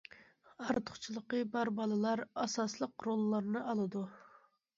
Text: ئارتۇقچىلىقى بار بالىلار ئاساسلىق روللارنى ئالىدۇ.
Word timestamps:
ئارتۇقچىلىقى 0.61 1.41
بار 1.55 1.71
بالىلار 1.81 2.23
ئاساسلىق 2.45 3.07
روللارنى 3.11 3.63
ئالىدۇ. 3.67 4.05